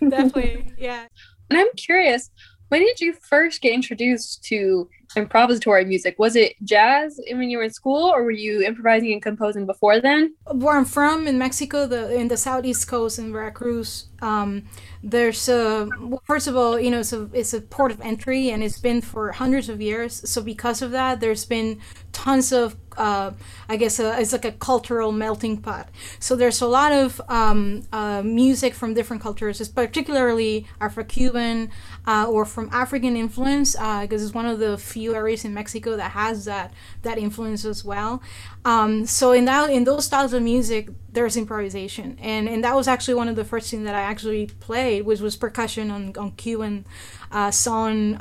Yeah. 0.00 0.08
Definitely, 0.08 0.72
yeah. 0.78 1.06
And 1.50 1.58
I'm 1.58 1.72
curious, 1.76 2.30
when 2.68 2.80
did 2.80 3.00
you 3.00 3.14
first 3.28 3.60
get 3.60 3.72
introduced 3.72 4.44
to 4.44 4.88
improvisatory 5.14 5.86
music? 5.86 6.16
Was 6.18 6.36
it 6.36 6.54
jazz 6.62 7.20
when 7.30 7.50
you 7.50 7.58
were 7.58 7.64
in 7.64 7.70
school, 7.70 8.10
or 8.10 8.22
were 8.22 8.30
you 8.30 8.62
improvising 8.62 9.12
and 9.12 9.22
composing 9.22 9.66
before 9.66 10.00
then? 10.00 10.34
Where 10.52 10.76
I'm 10.76 10.84
from 10.84 11.26
in 11.26 11.38
Mexico, 11.38 11.86
the 11.86 12.14
in 12.14 12.28
the 12.28 12.36
southeast 12.36 12.88
coast 12.88 13.18
in 13.18 13.32
Veracruz, 13.32 14.06
um, 14.22 14.64
there's 15.02 15.48
a 15.48 15.88
well, 16.00 16.22
first 16.24 16.46
of 16.46 16.56
all, 16.56 16.80
you 16.80 16.90
know, 16.90 17.00
it's 17.00 17.12
a 17.12 17.28
it's 17.32 17.52
a 17.52 17.60
port 17.60 17.92
of 17.92 18.00
entry, 18.00 18.50
and 18.50 18.62
it's 18.62 18.78
been 18.78 19.00
for 19.00 19.32
hundreds 19.32 19.68
of 19.68 19.80
years. 19.80 20.28
So 20.28 20.42
because 20.42 20.82
of 20.82 20.90
that, 20.92 21.20
there's 21.20 21.44
been 21.44 21.80
tons 22.12 22.52
of 22.52 22.76
uh, 22.96 23.32
I 23.68 23.76
guess 23.76 23.98
uh, 23.98 24.16
it's 24.18 24.32
like 24.32 24.44
a 24.44 24.52
cultural 24.52 25.12
melting 25.12 25.58
pot. 25.60 25.88
So 26.20 26.36
there's 26.36 26.60
a 26.60 26.66
lot 26.66 26.92
of 26.92 27.20
um, 27.28 27.82
uh, 27.92 28.22
music 28.22 28.74
from 28.74 28.94
different 28.94 29.22
cultures, 29.22 29.66
particularly 29.68 30.66
Afro-Cuban 30.80 31.70
uh, 32.06 32.26
or 32.28 32.44
from 32.44 32.68
African 32.72 33.16
influence, 33.16 33.72
because 33.72 34.22
uh, 34.22 34.24
it's 34.24 34.34
one 34.34 34.46
of 34.46 34.58
the 34.58 34.78
few 34.78 35.03
areas 35.12 35.44
in 35.44 35.52
Mexico 35.52 35.96
that 35.96 36.12
has 36.12 36.44
that 36.44 36.72
that 37.02 37.18
influence 37.18 37.64
as 37.64 37.84
well. 37.84 38.22
Um, 38.64 39.06
so 39.06 39.32
in 39.32 39.44
that 39.46 39.70
in 39.70 39.82
those 39.82 40.04
styles 40.04 40.32
of 40.32 40.42
music, 40.42 40.88
there's 41.12 41.36
improvisation, 41.36 42.16
and 42.22 42.48
and 42.48 42.62
that 42.62 42.76
was 42.76 42.86
actually 42.86 43.14
one 43.14 43.26
of 43.26 43.34
the 43.34 43.44
first 43.44 43.70
things 43.70 43.84
that 43.84 43.94
I 43.96 44.02
actually 44.02 44.46
played, 44.46 45.04
which 45.04 45.20
was 45.20 45.36
percussion 45.36 45.90
on 45.90 46.12
on 46.16 46.30
Cuban 46.32 46.86
uh, 47.32 47.50
son 47.50 48.14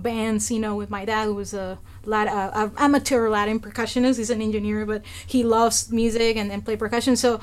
bands. 0.00 0.50
You 0.50 0.60
know, 0.60 0.76
with 0.76 0.90
my 0.90 1.04
dad 1.04 1.24
who 1.24 1.34
was 1.34 1.52
a 1.52 1.78
Lat- 2.04 2.28
uh, 2.28 2.70
amateur 2.76 3.28
Latin 3.28 3.60
percussionist. 3.60 4.18
He's 4.18 4.30
an 4.30 4.42
engineer, 4.42 4.86
but 4.86 5.02
he 5.26 5.44
loves 5.44 5.90
music 5.90 6.36
and, 6.36 6.50
and 6.50 6.64
play 6.64 6.76
percussion. 6.76 7.16
So 7.16 7.40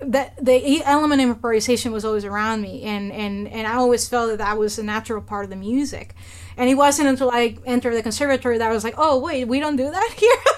that 0.00 0.42
the 0.42 0.82
element 0.84 1.20
of 1.20 1.28
improvisation 1.28 1.92
was 1.92 2.04
always 2.04 2.24
around 2.24 2.62
me, 2.62 2.82
and 2.82 3.12
and 3.12 3.46
and 3.48 3.66
I 3.66 3.74
always 3.74 4.08
felt 4.08 4.30
that 4.30 4.38
that 4.38 4.58
was 4.58 4.78
a 4.78 4.82
natural 4.82 5.20
part 5.20 5.44
of 5.44 5.50
the 5.50 5.56
music. 5.56 6.14
And 6.56 6.68
it 6.68 6.74
wasn't 6.74 7.08
until 7.08 7.30
I 7.30 7.56
entered 7.64 7.94
the 7.94 8.02
conservatory 8.02 8.58
that 8.58 8.70
I 8.70 8.72
was 8.72 8.84
like, 8.84 8.94
oh 8.98 9.18
wait, 9.18 9.46
we 9.46 9.60
don't 9.60 9.76
do 9.76 9.90
that 9.90 10.10
here. 10.18 10.49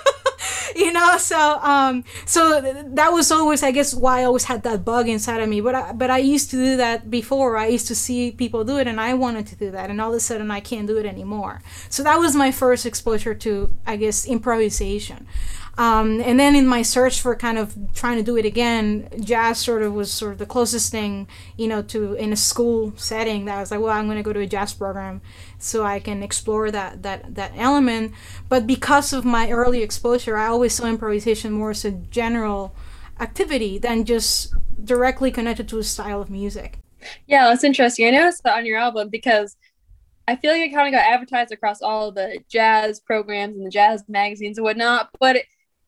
You 0.76 0.92
know 0.92 1.16
so 1.18 1.58
um 1.62 2.04
so 2.24 2.60
that 2.60 3.10
was 3.12 3.30
always 3.30 3.62
i 3.62 3.70
guess 3.70 3.94
why 3.94 4.20
i 4.20 4.24
always 4.24 4.44
had 4.44 4.62
that 4.62 4.84
bug 4.84 5.08
inside 5.08 5.40
of 5.40 5.48
me. 5.48 5.60
But 5.60 5.74
I, 5.74 5.92
but 5.92 6.10
i 6.10 6.18
used 6.18 6.50
to 6.50 6.56
do 6.56 6.76
that 6.76 7.10
before. 7.10 7.56
I 7.56 7.66
used 7.66 7.88
to 7.88 7.94
see 7.94 8.32
people 8.32 8.64
do 8.64 8.78
it 8.78 8.86
and 8.86 9.00
i 9.00 9.14
wanted 9.14 9.46
to 9.48 9.56
do 9.56 9.70
that 9.70 9.90
and 9.90 10.00
all 10.00 10.10
of 10.10 10.16
a 10.16 10.20
sudden 10.20 10.50
i 10.50 10.60
can't 10.60 10.86
do 10.86 10.96
it 10.98 11.06
anymore. 11.06 11.62
So 11.88 12.02
that 12.02 12.18
was 12.18 12.34
my 12.34 12.50
first 12.50 12.86
exposure 12.86 13.34
to 13.34 13.74
i 13.86 13.96
guess 13.96 14.26
improvisation 14.26 15.26
Um, 15.78 16.20
and 16.20 16.38
then 16.38 16.54
in 16.54 16.66
my 16.66 16.82
search 16.82 17.20
for 17.22 17.34
kind 17.34 17.56
of 17.56 17.74
trying 17.94 18.18
to 18.18 18.22
do 18.22 18.36
it 18.36 18.44
again, 18.44 19.08
jazz 19.20 19.58
sort 19.58 19.82
of 19.82 19.94
was 19.94 20.12
sort 20.12 20.32
of 20.32 20.38
the 20.38 20.46
closest 20.46 20.92
thing, 20.92 21.26
you 21.56 21.66
know, 21.66 21.80
to 21.82 22.12
in 22.14 22.32
a 22.32 22.36
school 22.36 22.92
setting 22.96 23.46
that 23.46 23.56
I 23.56 23.60
was 23.60 23.70
like, 23.70 23.80
well, 23.80 23.90
I'm 23.90 24.04
going 24.06 24.18
to 24.18 24.22
go 24.22 24.34
to 24.34 24.40
a 24.40 24.46
jazz 24.46 24.74
program 24.74 25.22
so 25.58 25.84
I 25.84 25.98
can 25.98 26.22
explore 26.22 26.70
that 26.70 27.02
that 27.04 27.34
that 27.36 27.52
element. 27.56 28.12
But 28.50 28.66
because 28.66 29.14
of 29.14 29.24
my 29.24 29.50
early 29.50 29.82
exposure, 29.82 30.36
I 30.36 30.46
always 30.48 30.74
saw 30.74 30.86
improvisation 30.86 31.52
more 31.52 31.70
as 31.70 31.86
a 31.86 31.92
general 31.92 32.74
activity 33.18 33.78
than 33.78 34.04
just 34.04 34.54
directly 34.84 35.30
connected 35.30 35.68
to 35.68 35.78
a 35.78 35.84
style 35.84 36.20
of 36.20 36.28
music. 36.28 36.80
Yeah, 37.26 37.48
that's 37.48 37.64
interesting. 37.64 38.06
I 38.06 38.10
noticed 38.10 38.42
that 38.44 38.56
on 38.56 38.66
your 38.66 38.78
album 38.78 39.08
because 39.08 39.56
I 40.28 40.36
feel 40.36 40.52
like 40.52 40.62
it 40.62 40.74
kind 40.74 40.86
of 40.86 40.92
got 40.92 41.10
advertised 41.10 41.52
across 41.52 41.82
all 41.82 42.12
the 42.12 42.38
jazz 42.48 43.00
programs 43.00 43.56
and 43.56 43.66
the 43.66 43.70
jazz 43.70 44.04
magazines 44.08 44.58
and 44.58 44.64
whatnot, 44.64 45.10
but 45.18 45.36
it, 45.36 45.46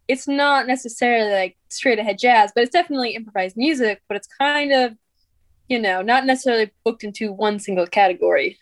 it's 0.09 0.29
not 0.29 0.67
necessarily 0.67 1.33
like 1.33 1.57
straight 1.69 1.99
ahead 1.99 2.19
jazz, 2.19 2.53
but 2.55 2.63
it's 2.63 2.73
definitely 2.73 3.15
improvised 3.15 3.57
music, 3.57 4.03
but 4.09 4.17
it's 4.17 4.29
kind 4.39 4.73
of, 4.73 4.97
you 5.69 5.79
know, 5.79 6.03
not 6.03 6.27
necessarily 6.27 6.71
booked 6.85 7.05
into 7.05 7.33
one 7.33 7.59
single 7.59 7.87
category. 7.87 8.59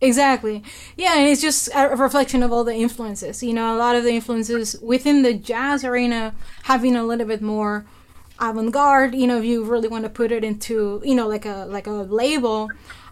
Exactly. 0.00 0.62
Yeah, 0.96 1.18
and 1.18 1.28
it's 1.28 1.40
just 1.40 1.70
a 1.74 1.88
reflection 1.96 2.42
of 2.42 2.52
all 2.52 2.64
the 2.64 2.74
influences. 2.74 3.42
You 3.42 3.54
know, 3.54 3.74
a 3.74 3.78
lot 3.78 3.96
of 3.96 4.04
the 4.04 4.10
influences 4.10 4.76
within 4.82 5.22
the 5.22 5.32
jazz 5.32 5.84
arena 5.84 6.34
having 6.64 6.96
a 6.96 7.04
little 7.04 7.26
bit 7.26 7.40
more 7.40 7.86
avant-garde, 8.38 9.14
you 9.14 9.26
know, 9.26 9.38
if 9.38 9.44
you 9.44 9.64
really 9.64 9.88
want 9.88 10.04
to 10.04 10.10
put 10.10 10.30
it 10.30 10.44
into, 10.44 11.00
you 11.04 11.14
know, 11.14 11.26
like 11.26 11.46
a 11.46 11.66
like 11.68 11.86
a 11.86 11.90
label. 11.90 12.70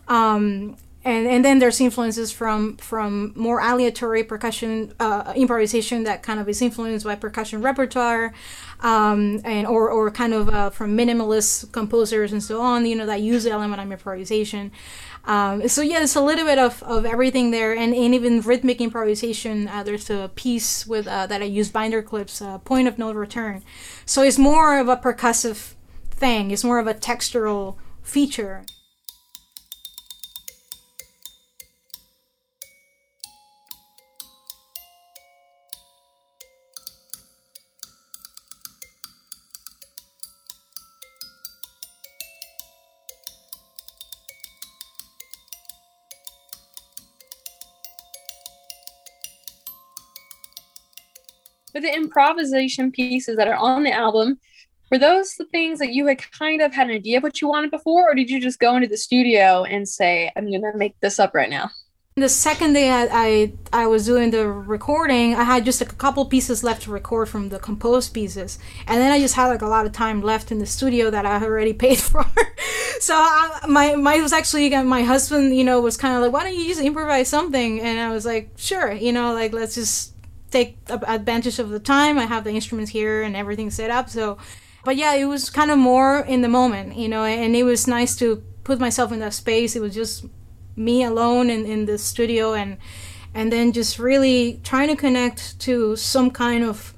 Um, 0.09 0.77
and 1.05 1.27
and 1.27 1.45
then 1.45 1.59
there's 1.59 1.81
influences 1.81 2.33
from 2.33 2.77
from 2.79 3.33
more 3.37 3.61
aleatory 3.61 4.25
percussion 4.25 4.93
uh, 4.99 5.33
improvisation 5.37 6.05
that 6.05 6.23
kind 6.23 6.41
of 6.41 6.49
is 6.49 6.63
influenced 6.63 7.05
by 7.05 7.15
percussion 7.15 7.61
repertoire 7.61 8.33
um, 8.81 9.41
and 9.45 9.67
or, 9.67 9.91
or 9.91 10.11
kind 10.11 10.33
of 10.33 10.49
uh, 10.49 10.71
from 10.71 10.97
minimalist 10.97 11.71
composers 11.73 12.33
and 12.33 12.43
so 12.43 12.61
on 12.61 12.87
you 12.87 12.97
know 12.97 13.07
that 13.07 13.21
use 13.21 13.45
the 13.45 13.51
element 13.51 13.81
of 13.81 13.91
improvisation. 13.91 14.73
Um, 15.27 15.69
so 15.69 15.83
yeah 15.83 15.99
there's 15.99 16.17
a 16.17 16.23
little 16.23 16.45
bit 16.45 16.59
of, 16.59 16.83
of 16.83 17.07
everything 17.07 17.51
there 17.51 17.73
and, 17.73 17.95
and 17.95 18.15
even 18.15 18.41
rhythmic 18.41 18.81
improvisation 18.81 19.69
uh, 19.69 19.83
there's 19.83 20.11
a 20.11 20.31
piece 20.35 20.87
with 20.87 21.07
uh, 21.07 21.27
that 21.27 21.41
i 21.41 21.47
use 21.47 21.71
binder 21.71 22.03
clips 22.03 22.43
uh, 22.43 22.59
point 22.59 22.89
of 22.89 22.99
no 22.99 23.13
return. 23.13 23.63
So 24.07 24.23
it's 24.23 24.39
more 24.39 24.79
of 24.79 24.89
a 24.89 24.97
percussive 24.97 25.75
thing 26.11 26.51
it's 26.51 26.65
more 26.65 26.79
of 26.79 26.87
a 26.87 26.95
textural 26.95 27.77
feature 28.03 28.65
But 51.75 51.83
the 51.83 51.93
improvisation 51.93 52.93
pieces 52.93 53.37
that 53.37 53.49
are 53.49 53.57
on 53.57 53.83
the 53.83 53.93
album, 53.93 54.39
were 54.91 54.99
those 54.99 55.35
the 55.35 55.45
things 55.47 55.81
that 55.81 55.93
you 55.93 56.07
had 56.07 56.23
kind 56.31 56.63
of 56.63 56.73
had 56.73 56.89
an 56.89 56.95
idea 56.95 57.17
of 57.17 57.25
what 57.25 57.41
you 57.41 57.49
wanted 57.49 57.73
before, 57.73 58.09
or 58.09 58.15
did 58.15 58.31
you 58.31 58.41
just 58.41 58.61
go 58.61 58.77
into 58.77 58.87
the 58.87 58.97
studio 58.97 59.65
and 59.65 59.89
say, 59.89 60.31
I'm 60.37 60.51
to 60.51 60.73
make 60.77 60.99
this 61.01 61.19
up 61.19 61.35
right 61.35 61.51
now? 61.51 61.71
The 62.17 62.29
second 62.29 62.75
day 62.75 62.91
I, 62.91 63.09
I, 63.11 63.53
I 63.73 63.87
was 63.89 64.07
doing 64.07 64.31
the 64.31 64.47
recording, 64.47 65.35
I 65.35 65.43
had 65.43 65.65
just 65.65 65.81
a 65.81 65.85
couple 65.85 66.25
pieces 66.27 66.63
left 66.63 66.83
to 66.83 66.93
record 66.93 67.29
from 67.29 67.49
the 67.49 67.59
composed 67.59 68.15
pieces, 68.15 68.61
and 68.87 69.01
then 69.01 69.11
I 69.11 69.19
just 69.19 69.35
had 69.35 69.49
like 69.49 69.63
a 69.63 69.67
lot 69.67 69.85
of 69.85 69.91
time 69.91 70.23
left 70.23 70.53
in 70.53 70.61
the 70.61 70.67
studio 70.67 71.11
that 71.11 71.27
I 71.27 71.43
already 71.43 71.73
paid 71.87 71.99
for. 71.99 72.25
so 73.01 73.15
I, 73.17 73.67
my 73.69 73.97
my 73.97 74.21
was 74.21 74.33
actually 74.33 74.71
my 74.85 75.03
husband, 75.03 75.57
you 75.57 75.65
know, 75.65 75.81
was 75.81 75.97
kind 75.97 76.15
of 76.15 76.23
like, 76.23 76.33
why 76.33 76.45
don't 76.45 76.57
you 76.57 76.69
just 76.69 76.81
improvise 76.81 77.27
something? 77.27 77.81
And 77.81 77.99
I 77.99 78.13
was 78.13 78.25
like, 78.25 78.51
sure, 78.55 78.93
you 78.93 79.11
know, 79.11 79.35
like 79.35 79.53
let's 79.53 79.75
just 79.75 80.14
take 80.55 80.79
advantage 80.89 81.59
of 81.59 81.71
the 81.71 81.81
time. 81.81 82.19
I 82.19 82.27
have 82.27 82.45
the 82.45 82.53
instruments 82.53 82.93
here 82.93 83.23
and 83.23 83.35
everything 83.35 83.71
set 83.71 83.91
up. 83.91 84.09
So, 84.09 84.39
but 84.85 84.97
yeah, 84.97 85.15
it 85.15 85.25
was 85.25 85.51
kind 85.51 85.71
of 85.71 85.79
more 85.79 86.21
in 86.21 86.43
the 86.43 86.49
moment, 86.49 86.97
you 86.97 87.09
know, 87.09 87.25
and 87.25 87.57
it 87.57 87.65
was 87.65 87.87
nice 87.87 88.15
to 88.17 88.43
put 88.63 88.79
myself 88.79 89.11
in 89.13 89.19
that 89.21 89.35
space. 89.35 89.75
It 89.75 89.83
was 89.83 89.95
just 89.95 90.27
me 90.77 91.03
alone 91.03 91.51
in, 91.51 91.67
in 91.67 91.87
the 91.87 91.99
studio 91.99 92.55
and 92.55 92.79
and 93.37 93.53
then 93.53 93.73
just 93.73 93.99
really 93.99 94.61
trying 94.63 94.89
to 94.89 94.97
connect 94.97 95.59
to 95.59 95.97
some 95.97 96.31
kind 96.31 96.63
of 96.63 96.95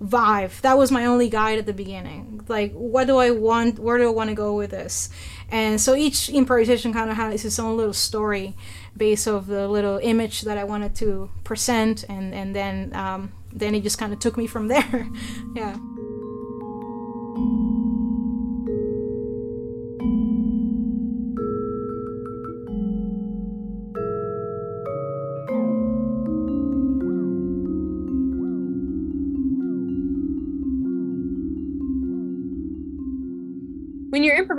vibe. 0.00 0.60
That 0.60 0.78
was 0.78 0.92
my 0.92 1.04
only 1.04 1.28
guide 1.28 1.58
at 1.58 1.66
the 1.66 1.72
beginning. 1.72 2.44
Like, 2.46 2.72
what 2.72 3.06
do 3.08 3.16
I 3.16 3.32
want? 3.32 3.80
Where 3.80 3.98
do 3.98 4.06
I 4.06 4.12
want 4.12 4.30
to 4.30 4.36
go 4.36 4.54
with 4.54 4.70
this? 4.70 5.10
And 5.50 5.80
so 5.80 5.96
each 5.96 6.28
improvisation 6.28 6.92
kind 6.92 7.10
of 7.10 7.16
has 7.16 7.44
its 7.44 7.58
own 7.58 7.76
little 7.76 7.92
story 7.92 8.54
base 8.96 9.26
of 9.26 9.46
the 9.46 9.68
little 9.68 9.98
image 10.02 10.42
that 10.42 10.58
I 10.58 10.64
wanted 10.64 10.94
to 10.96 11.30
present, 11.44 12.04
and 12.08 12.34
and 12.34 12.54
then 12.54 12.92
um, 12.94 13.32
then 13.52 13.74
it 13.74 13.82
just 13.82 13.98
kind 13.98 14.12
of 14.12 14.18
took 14.18 14.36
me 14.36 14.46
from 14.46 14.68
there. 14.74 15.08
yeah. 15.54 15.76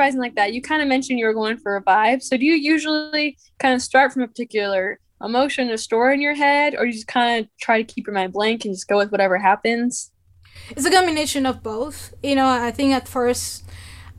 Improvising 0.01 0.19
like 0.19 0.35
that, 0.35 0.53
you 0.53 0.61
kind 0.61 0.81
of 0.81 0.87
mentioned 0.87 1.19
you 1.19 1.25
were 1.25 1.33
going 1.33 1.57
for 1.57 1.75
a 1.75 1.83
vibe. 1.83 2.21
So 2.21 2.37
do 2.37 2.45
you 2.45 2.53
usually 2.53 3.37
kind 3.59 3.73
of 3.73 3.81
start 3.81 4.11
from 4.11 4.23
a 4.23 4.27
particular 4.27 4.99
emotion 5.23 5.69
or 5.69 5.77
story 5.77 6.15
in 6.15 6.21
your 6.21 6.33
head, 6.33 6.75
or 6.75 6.85
you 6.85 6.93
just 6.93 7.07
kind 7.07 7.41
of 7.41 7.49
try 7.59 7.81
to 7.81 7.93
keep 7.93 8.07
your 8.07 8.13
mind 8.13 8.33
blank 8.33 8.65
and 8.65 8.73
just 8.73 8.87
go 8.87 8.97
with 8.97 9.11
whatever 9.11 9.37
happens? 9.37 10.11
It's 10.71 10.85
a 10.85 10.91
combination 10.91 11.45
of 11.45 11.61
both. 11.61 12.13
You 12.23 12.35
know, 12.35 12.47
I 12.47 12.71
think 12.71 12.93
at 12.93 13.07
first 13.07 13.63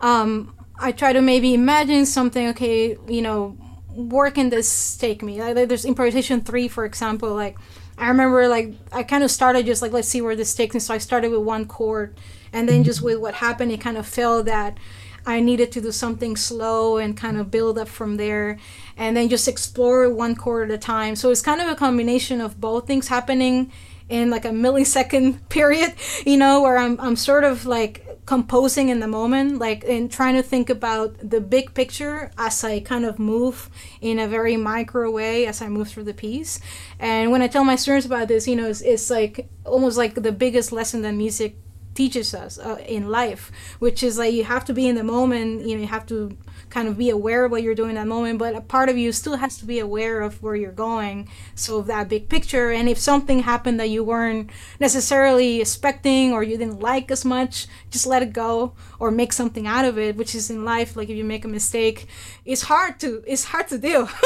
um, 0.01 0.55
I 0.79 0.93
try 0.93 1.13
to 1.13 1.21
maybe 1.21 1.55
imagine 1.55 2.07
something. 2.07 2.49
Okay, 2.49 2.97
you 3.09 3.23
know, 3.23 3.57
where 3.95 4.31
can 4.31 4.51
this 4.51 4.97
take 4.97 5.23
me? 5.23 5.43
Like, 5.43 5.69
there's 5.69 5.85
improvisation 5.85 6.41
three, 6.41 6.69
for 6.69 6.85
example. 6.85 7.35
Like 7.35 7.59
I 7.99 8.09
remember, 8.09 8.49
like 8.49 8.75
I 8.93 9.03
kind 9.03 9.25
of 9.25 9.31
started 9.31 9.67
just 9.67 9.83
like 9.83 9.93
let's 9.93 10.09
see 10.09 10.23
where 10.23 10.37
this 10.37 10.55
takes 10.55 10.75
me. 10.75 10.81
So 10.81 10.95
I 10.95 10.99
started 10.99 11.33
with 11.33 11.41
one 11.41 11.67
chord, 11.67 12.17
and 12.53 12.69
then 12.69 12.85
just 12.85 13.03
with 13.03 13.19
what 13.19 13.35
happened, 13.35 13.73
it 13.73 13.81
kind 13.81 13.97
of 13.97 14.07
felt 14.07 14.47
that 14.47 14.79
I 15.27 15.41
needed 15.41 15.73
to 15.73 15.81
do 15.81 15.93
something 15.93 16.37
slow 16.37 16.99
and 16.99 17.17
kind 17.17 17.37
of 17.37 17.51
build 17.51 17.79
up 17.79 17.89
from 17.89 18.17
there 18.17 18.59
and 18.97 19.17
then 19.17 19.29
just 19.29 19.49
explore 19.49 20.09
one 20.11 20.35
chord 20.35 20.71
at 20.71 20.75
a 20.75 20.79
time. 20.79 21.17
So 21.17 21.31
it's 21.31 21.43
kind 21.43 21.61
of 21.61 21.69
a 21.69 21.75
combination 21.75 22.41
of 22.41 22.61
both 22.61 22.87
things 22.87 23.09
happening 23.09 23.73
in 24.09 24.31
like 24.31 24.45
a 24.45 24.51
millisecond 24.51 25.39
period, 25.49 25.95
you 26.27 26.37
know, 26.37 26.63
where 26.63 26.77
I'm, 26.77 27.01
I'm 27.01 27.17
sort 27.17 27.45
of 27.45 27.67
like 27.67 28.07
composing 28.27 28.89
in 28.89 29.01
the 29.01 29.09
moment, 29.09 29.59
like 29.59 29.85
and 29.85 30.11
trying 30.11 30.35
to 30.35 30.43
think 30.43 30.71
about 30.71 31.17
the 31.29 31.41
big 31.41 31.75
picture 31.75 32.31
as 32.39 32.63
I 32.63 32.81
kind 32.81 33.05
of 33.05 33.19
move 33.19 33.71
in 34.01 34.19
a 34.19 34.29
very 34.29 34.57
micro 34.57 35.11
way 35.11 35.47
as 35.47 35.63
I 35.63 35.69
move 35.69 35.89
through 35.89 36.05
the 36.05 36.15
piece. 36.15 36.61
And 36.99 37.31
when 37.31 37.43
I 37.43 37.49
tell 37.49 37.65
my 37.65 37.77
students 37.77 38.07
about 38.07 38.29
this, 38.29 38.47
you 38.47 38.55
know, 38.55 38.69
it's, 38.69 38.83
it's 38.83 39.11
like 39.11 39.49
almost 39.65 39.97
like 39.97 40.15
the 40.15 40.33
biggest 40.33 40.73
lesson 40.73 41.03
that 41.03 41.13
music 41.13 41.57
teaches 41.95 42.35
us 42.35 42.59
uh, 42.59 42.79
in 42.87 43.09
life 43.09 43.51
which 43.79 44.03
is 44.03 44.19
like 44.19 44.33
you 44.33 44.45
have 44.45 44.65
to 44.65 44.73
be 44.73 44.89
in 44.89 44.95
the 44.95 45.05
moment 45.05 45.67
you 45.67 45.75
know 45.75 45.81
you 45.81 45.87
have 45.87 46.07
to 46.07 46.37
kind 46.71 46.89
of 46.89 46.97
be 46.97 47.11
aware 47.11 47.45
of 47.45 47.51
what 47.51 47.63
you're 47.63 47.75
doing 47.75 47.91
in 47.91 47.97
that 47.97 48.07
moment 48.07 48.39
but 48.39 48.55
a 48.55 48.61
part 48.61 48.89
of 48.89 48.97
you 48.97 49.13
still 49.13 49.37
has 49.37 49.59
to 49.59 49.67
be 49.67 49.79
aware 49.79 50.23
of 50.23 50.43
where 50.43 50.57
you're 50.57 50.73
going 50.73 51.29
so 51.55 51.83
that 51.83 52.09
big 52.09 52.29
picture 52.29 52.71
and 52.71 52.89
if 52.89 52.99
something 52.99 53.41
happened 53.41 53.79
that 53.79 53.91
you 53.91 54.03
weren't 54.03 54.49
necessarily 54.81 55.61
expecting 55.61 56.33
or 56.33 56.43
you 56.43 56.57
didn't 56.57 56.81
like 56.81 57.11
as 57.11 57.25
much 57.25 57.67
just 57.91 58.07
let 58.07 58.23
it 58.23 58.33
go 58.33 58.73
or 58.99 59.11
make 59.11 59.33
something 59.33 59.67
out 59.67 59.85
of 59.85 59.99
it 59.99 60.17
which 60.17 60.35
is 60.35 60.49
in 60.51 60.65
life 60.65 60.97
like 60.97 61.11
if 61.11 61.17
you 61.17 61.25
make 61.25 61.45
a 61.45 61.49
mistake 61.49 62.09
it's 62.47 62.63
hard 62.63 62.99
to 62.99 63.23
it's 63.27 63.45
hard 63.45 63.69
to 63.69 63.79
do. 63.79 64.09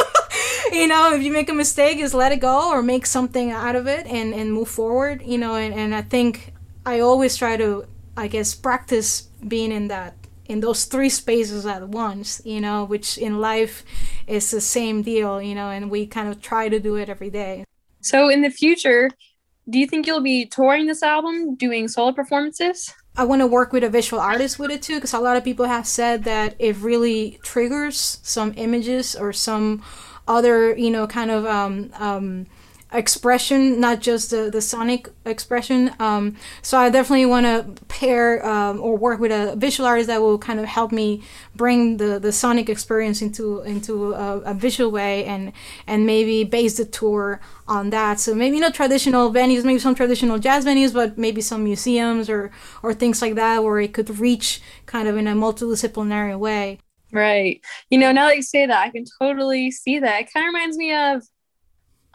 You 0.73 0.89
know 0.89 1.15
if 1.15 1.23
you 1.23 1.33
make 1.33 1.49
a 1.49 1.55
mistake 1.55 1.99
just 1.99 2.13
let 2.13 2.33
it 2.33 2.41
go 2.41 2.71
or 2.71 2.83
make 2.83 3.07
something 3.07 3.51
out 3.53 3.77
of 3.77 3.87
it 3.87 4.07
and 4.07 4.35
and 4.35 4.53
move 4.53 4.69
forward 4.69 5.23
you 5.23 5.39
know 5.39 5.55
and, 5.55 5.73
and 5.73 5.95
i 5.95 6.03
think 6.03 6.53
I 6.87 7.01
always 7.01 7.37
try 7.37 7.57
to, 7.57 7.85
I 8.17 8.29
guess, 8.29 8.55
practice 8.55 9.23
being 9.47 9.73
in 9.73 9.89
that 9.89 10.15
in 10.47 10.61
those 10.61 10.85
three 10.85 11.09
spaces 11.09 11.67
at 11.67 11.89
once, 11.89 12.41
you 12.45 12.61
know, 12.61 12.85
which 12.85 13.19
in 13.19 13.41
life 13.41 13.85
is 14.29 14.53
the 14.53 14.61
same 14.61 15.03
deal, 15.03 15.43
you 15.43 15.57
know, 15.57 15.71
and 15.71 15.91
we 15.91 16.07
kind 16.07 16.29
of 16.29 16.41
try 16.41 16.69
to 16.69 16.79
do 16.79 16.95
it 16.95 17.09
every 17.09 17.31
day. 17.31 17.65
So 18.01 18.29
in 18.29 18.43
the 18.43 18.51
future, 18.51 19.11
do 19.69 19.81
you 19.81 19.89
think 19.89 20.07
you'll 20.07 20.23
be 20.23 20.47
touring 20.47 20.87
this 20.87 21.03
album, 21.03 21.57
doing 21.57 21.89
solo 21.89 22.13
performances? 22.13 22.95
I 23.17 23.25
want 23.25 23.41
to 23.41 23.47
work 23.49 23.73
with 23.73 23.83
a 23.83 23.91
visual 23.91 24.23
artist 24.23 24.61
with 24.61 24.71
it 24.71 24.83
too, 24.83 24.97
because 24.97 25.13
a 25.13 25.19
lot 25.19 25.37
of 25.37 25.43
people 25.43 25.67
have 25.67 25.89
said 25.89 26.23
that 26.23 26.55
it 26.61 26.77
really 26.77 27.41
triggers 27.43 28.21
some 28.23 28.55
images 28.57 29.17
or 29.17 29.33
some 29.33 29.83
other, 30.29 30.77
you 30.77 30.91
know, 30.91 31.09
kind 31.09 31.33
of 31.33 31.45
um, 31.47 31.91
um, 31.95 32.47
expression, 32.93 33.81
not 33.81 34.01
just 34.01 34.31
the, 34.31 34.49
the 34.51 34.61
sonic 34.61 35.09
expression. 35.25 35.91
Um, 35.99 36.37
so 36.63 36.79
I 36.79 36.89
definitely 36.89 37.27
want 37.27 37.47
to 37.47 37.85
pair 37.87 38.47
um, 38.47 38.81
or 38.81 38.97
work 38.97 39.19
with 39.19 39.33
a 39.33 39.57
visual 39.57 39.87
artist 39.87 40.07
that 40.07 40.21
will 40.21 40.39
kind 40.39 40.61
of 40.61 40.67
help 40.67 40.93
me 40.93 41.23
bring 41.55 41.97
the, 41.97 42.19
the 42.19 42.33
sonic 42.33 42.69
experience 42.69 43.21
into 43.23 43.61
into 43.63 44.15
a, 44.15 44.39
a 44.41 44.55
visual 44.55 44.91
way 44.91 45.25
and 45.25 45.53
and 45.87 46.07
maybe 46.07 46.45
base 46.45 46.77
the 46.77 46.85
tour 46.85 47.41
on 47.67 47.91
that. 47.91 48.21
So 48.21 48.35
maybe 48.35 48.61
not 48.61 48.75
traditional 48.75 49.33
venues, 49.33 49.65
maybe 49.65 49.81
some 49.81 49.95
traditional 49.95 50.39
jazz 50.39 50.65
venues, 50.65 50.95
but 50.95 51.19
maybe 51.19 51.41
some 51.41 51.65
museums 51.65 52.31
or 52.31 52.53
or 52.83 52.95
things 52.95 53.21
like 53.21 53.35
that 53.35 53.65
where 53.65 53.81
it 53.81 53.95
could 53.95 54.19
reach 54.19 54.63
kind 54.87 55.09
of 55.09 55.17
in 55.17 55.27
a 55.27 55.35
multidisciplinary 55.35 56.39
way. 56.39 56.79
Right. 57.13 57.61
You 57.91 57.99
know, 57.99 58.13
now 58.13 58.27
that 58.27 58.37
you 58.37 58.43
say 58.43 58.67
that, 58.67 58.87
I 58.87 58.91
can 58.91 59.05
totally 59.21 59.71
see 59.71 59.99
that. 60.01 60.21
It 60.21 60.33
kind 60.33 60.45
of 60.45 60.53
reminds 60.53 60.77
me 60.77 60.93
of 60.93 61.23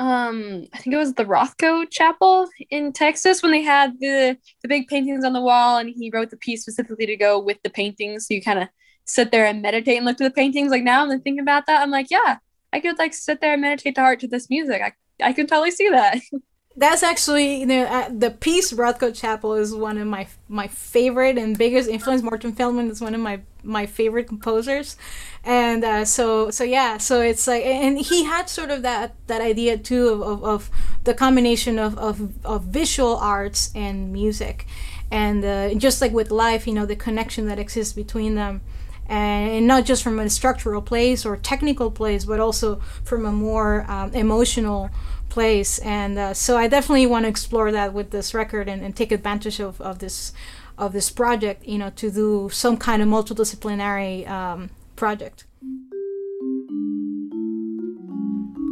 um 0.01 0.65
I 0.73 0.79
think 0.79 0.95
it 0.95 0.97
was 0.97 1.13
the 1.13 1.25
Rothko 1.25 1.87
Chapel 1.91 2.49
in 2.71 2.91
Texas 2.91 3.43
when 3.43 3.51
they 3.51 3.61
had 3.61 3.99
the 3.99 4.35
the 4.63 4.67
big 4.67 4.87
paintings 4.87 5.23
on 5.23 5.33
the 5.33 5.41
wall 5.41 5.77
and 5.77 5.89
he 5.89 6.09
wrote 6.11 6.31
the 6.31 6.37
piece 6.37 6.63
specifically 6.63 7.05
to 7.05 7.15
go 7.15 7.39
with 7.39 7.59
the 7.63 7.69
paintings. 7.69 8.25
So 8.27 8.33
you 8.33 8.41
kind 8.41 8.59
of 8.59 8.67
sit 9.05 9.31
there 9.31 9.45
and 9.45 9.61
meditate 9.61 9.97
and 9.97 10.05
look 10.05 10.17
to 10.17 10.23
the 10.23 10.31
paintings. 10.31 10.71
Like 10.71 10.83
now 10.83 11.03
I'm 11.03 11.21
thinking 11.21 11.39
about 11.39 11.67
that. 11.67 11.81
I'm 11.81 11.91
like, 11.91 12.09
yeah, 12.09 12.37
I 12.73 12.79
could 12.79 12.97
like 12.97 13.13
sit 13.13 13.41
there 13.41 13.53
and 13.53 13.61
meditate 13.61 13.93
the 13.93 14.01
heart 14.01 14.19
to 14.21 14.27
this 14.27 14.49
music. 14.49 14.81
I 14.81 14.93
I 15.23 15.33
can 15.33 15.45
totally 15.45 15.71
see 15.71 15.89
that. 15.89 16.19
That's 16.75 17.03
actually 17.03 17.59
you 17.59 17.65
know 17.65 17.83
uh, 17.83 18.09
the 18.09 18.31
piece 18.31 18.71
Rothko 18.71 19.13
Chapel 19.13 19.55
is 19.55 19.75
one 19.75 19.97
of 19.97 20.07
my 20.07 20.27
my 20.47 20.67
favorite 20.67 21.37
and 21.37 21.57
biggest 21.57 21.89
influence. 21.89 22.21
Morton 22.21 22.53
Feldman 22.53 22.89
is 22.89 23.01
one 23.01 23.13
of 23.13 23.19
my 23.19 23.41
my 23.61 23.85
favorite 23.85 24.27
composers, 24.27 24.95
and 25.43 25.83
uh, 25.83 26.05
so 26.05 26.49
so 26.49 26.63
yeah, 26.63 26.97
so 26.97 27.19
it's 27.19 27.45
like 27.45 27.65
and 27.65 27.99
he 27.99 28.23
had 28.23 28.47
sort 28.49 28.71
of 28.71 28.83
that 28.83 29.15
that 29.27 29.41
idea 29.41 29.77
too 29.77 30.07
of, 30.07 30.21
of, 30.21 30.43
of 30.45 30.71
the 31.03 31.13
combination 31.13 31.77
of, 31.77 31.97
of 31.97 32.45
of 32.45 32.63
visual 32.63 33.17
arts 33.17 33.69
and 33.75 34.13
music, 34.13 34.65
and 35.11 35.43
uh, 35.43 35.73
just 35.73 35.99
like 35.99 36.13
with 36.13 36.31
life, 36.31 36.67
you 36.67 36.73
know, 36.73 36.85
the 36.85 36.95
connection 36.95 37.47
that 37.47 37.59
exists 37.59 37.91
between 37.93 38.35
them. 38.35 38.61
And 39.07 39.67
not 39.67 39.83
just 39.83 40.03
from 40.03 40.19
a 40.19 40.29
structural 40.29 40.81
place 40.81 41.25
or 41.25 41.35
technical 41.35 41.91
place, 41.91 42.23
but 42.23 42.39
also 42.39 42.79
from 43.03 43.25
a 43.25 43.31
more 43.33 43.85
um, 43.91 44.13
emotional 44.13 44.89
place. 45.31 45.79
And 45.79 46.19
uh, 46.19 46.33
so 46.35 46.57
I 46.57 46.67
definitely 46.67 47.07
want 47.07 47.23
to 47.23 47.29
explore 47.29 47.71
that 47.71 47.93
with 47.93 48.11
this 48.11 48.35
record 48.35 48.69
and, 48.69 48.83
and 48.83 48.95
take 48.95 49.11
advantage 49.11 49.59
of, 49.59 49.81
of 49.81 49.97
this 49.99 50.33
of 50.77 50.93
this 50.93 51.09
project, 51.11 51.65
you 51.67 51.77
know, 51.77 51.91
to 51.91 52.09
do 52.09 52.49
some 52.51 52.75
kind 52.75 53.01
of 53.01 53.07
multidisciplinary 53.07 54.27
um, 54.27 54.69
project. 54.95 55.45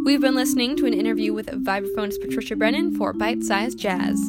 We've 0.05 0.21
been 0.21 0.33
listening 0.33 0.75
to 0.77 0.87
an 0.87 0.93
interview 0.93 1.33
with 1.33 1.47
vibraphonist 1.47 2.19
Patricia 2.21 2.55
Brennan 2.55 2.95
for 2.95 3.13
Bite 3.13 3.43
Size 3.43 3.75
Jazz. 3.75 4.19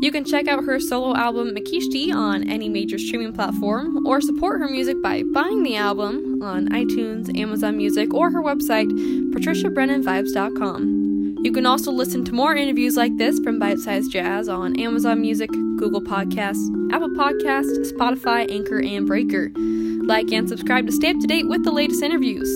You 0.00 0.12
can 0.12 0.24
check 0.24 0.46
out 0.46 0.64
her 0.64 0.78
solo 0.78 1.16
album 1.16 1.56
Maquishti 1.56 2.12
on 2.12 2.48
any 2.48 2.68
major 2.68 2.98
streaming 2.98 3.32
platform 3.32 4.06
or 4.06 4.20
support 4.20 4.60
her 4.60 4.68
music 4.68 5.02
by 5.02 5.22
buying 5.32 5.62
the 5.62 5.76
album 5.76 6.42
on 6.42 6.68
iTunes, 6.68 7.36
Amazon 7.38 7.76
Music, 7.78 8.12
or 8.12 8.30
her 8.30 8.42
website, 8.42 8.90
patriciabrennanvibes.com. 9.32 11.07
You 11.40 11.52
can 11.52 11.66
also 11.66 11.92
listen 11.92 12.24
to 12.24 12.32
more 12.32 12.56
interviews 12.56 12.96
like 12.96 13.16
this 13.16 13.38
from 13.38 13.60
Bite 13.60 13.78
Size 13.78 14.08
Jazz 14.08 14.48
on 14.48 14.78
Amazon 14.80 15.20
Music, 15.20 15.48
Google 15.50 16.02
Podcasts, 16.02 16.68
Apple 16.92 17.10
Podcasts, 17.10 17.92
Spotify, 17.92 18.50
Anchor, 18.50 18.80
and 18.80 19.06
Breaker. 19.06 19.50
Like 19.56 20.32
and 20.32 20.48
subscribe 20.48 20.86
to 20.86 20.92
stay 20.92 21.10
up 21.10 21.20
to 21.20 21.26
date 21.28 21.48
with 21.48 21.62
the 21.62 21.70
latest 21.70 22.02
interviews. 22.02 22.48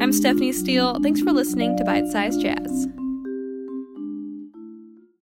I'm 0.00 0.12
Stephanie 0.12 0.52
Steele. 0.52 0.98
Thanks 1.02 1.20
for 1.20 1.32
listening 1.32 1.76
to 1.76 1.84
Bite 1.84 2.06
Size 2.06 2.38
Jazz. 2.38 2.88